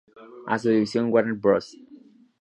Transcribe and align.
A 0.47 0.57
su 0.57 0.69
División 0.69 1.13
Warner 1.13 1.35
Bros. 1.35 1.77